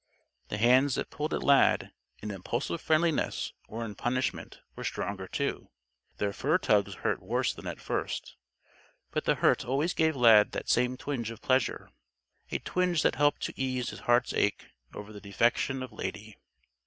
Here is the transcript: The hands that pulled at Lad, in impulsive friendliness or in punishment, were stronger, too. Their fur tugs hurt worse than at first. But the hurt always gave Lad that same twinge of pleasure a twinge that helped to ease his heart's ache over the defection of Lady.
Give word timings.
The 0.47 0.57
hands 0.57 0.95
that 0.95 1.11
pulled 1.11 1.31
at 1.31 1.43
Lad, 1.43 1.93
in 2.23 2.31
impulsive 2.31 2.81
friendliness 2.81 3.53
or 3.67 3.85
in 3.85 3.93
punishment, 3.93 4.59
were 4.75 4.83
stronger, 4.83 5.27
too. 5.27 5.69
Their 6.17 6.33
fur 6.33 6.57
tugs 6.57 6.95
hurt 7.05 7.21
worse 7.21 7.53
than 7.53 7.67
at 7.67 7.79
first. 7.79 8.35
But 9.11 9.25
the 9.25 9.35
hurt 9.35 9.63
always 9.63 9.93
gave 9.93 10.15
Lad 10.15 10.53
that 10.53 10.69
same 10.69 10.97
twinge 10.97 11.29
of 11.29 11.43
pleasure 11.43 11.91
a 12.49 12.57
twinge 12.57 13.03
that 13.03 13.13
helped 13.17 13.41
to 13.43 13.53
ease 13.61 13.91
his 13.91 13.99
heart's 13.99 14.33
ache 14.33 14.71
over 14.91 15.13
the 15.13 15.21
defection 15.21 15.83
of 15.83 15.91
Lady. 15.91 16.35